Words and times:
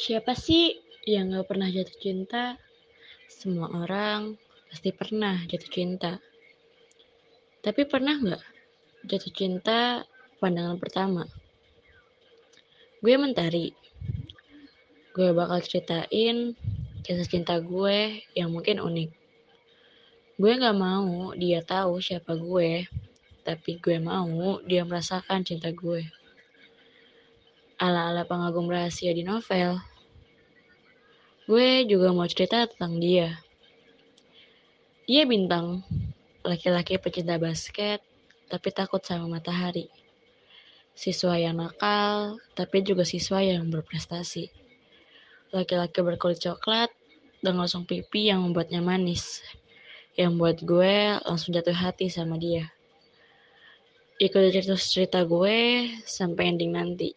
Siapa 0.00 0.32
sih 0.32 0.80
yang 1.04 1.36
gak 1.36 1.52
pernah 1.52 1.68
jatuh 1.68 2.00
cinta? 2.00 2.56
Semua 3.28 3.68
orang 3.68 4.32
pasti 4.72 4.96
pernah 4.96 5.44
jatuh 5.44 5.68
cinta. 5.68 6.16
Tapi 7.60 7.84
pernah 7.84 8.16
gak 8.16 8.40
jatuh 9.04 9.32
cinta 9.36 10.00
pandangan 10.40 10.80
pertama? 10.80 11.28
Gue 13.04 13.20
mentari. 13.20 13.76
Gue 15.12 15.36
bakal 15.36 15.60
ceritain 15.68 16.56
kisah 17.04 17.28
cinta 17.28 17.60
gue 17.60 18.24
yang 18.32 18.56
mungkin 18.56 18.80
unik. 18.80 19.12
Gue 20.40 20.52
gak 20.56 20.80
mau 20.80 21.36
dia 21.36 21.60
tahu 21.60 22.00
siapa 22.00 22.40
gue, 22.40 22.88
tapi 23.44 23.76
gue 23.76 24.00
mau 24.00 24.64
dia 24.64 24.80
merasakan 24.80 25.44
cinta 25.44 25.68
gue 25.68 26.08
ala-ala 27.80 28.28
pengagum 28.28 28.68
rahasia 28.68 29.12
di 29.16 29.24
novel. 29.24 29.89
Gue 31.50 31.82
juga 31.82 32.14
mau 32.14 32.30
cerita 32.30 32.62
tentang 32.70 33.02
dia. 33.02 33.34
Dia 35.10 35.26
bintang, 35.26 35.82
laki-laki 36.46 36.94
pecinta 37.02 37.42
basket, 37.42 37.98
tapi 38.46 38.70
takut 38.70 39.02
sama 39.02 39.26
matahari. 39.26 39.90
Siswa 40.94 41.34
yang 41.34 41.58
nakal, 41.58 42.38
tapi 42.54 42.86
juga 42.86 43.02
siswa 43.02 43.42
yang 43.42 43.66
berprestasi. 43.66 44.46
Laki-laki 45.50 45.98
berkulit 46.06 46.38
coklat 46.38 46.94
dan 47.42 47.58
ngosong 47.58 47.82
pipi 47.82 48.30
yang 48.30 48.46
membuatnya 48.46 48.78
manis. 48.78 49.42
Yang 50.14 50.32
buat 50.38 50.56
gue 50.62 51.18
langsung 51.18 51.50
jatuh 51.50 51.74
hati 51.74 52.14
sama 52.14 52.38
dia. 52.38 52.70
Ikut 54.22 54.54
cerita 54.54 54.78
cerita 54.78 55.26
gue 55.26 55.90
sampai 56.06 56.54
ending 56.54 56.78
nanti. 56.78 57.10